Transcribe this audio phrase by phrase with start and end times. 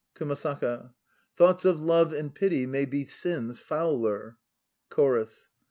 [0.15, 0.93] KUMASAKA 63 KUMASAKA.
[1.37, 4.37] Thoughts of love and pity May be sins fouler
[4.89, 5.51] CHORUS.